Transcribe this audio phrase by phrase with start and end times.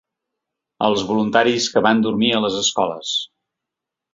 [0.87, 3.13] Als voluntaris que van dormir a les escoles.